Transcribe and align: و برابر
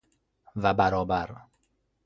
و 0.55 0.73
برابر 0.73 1.41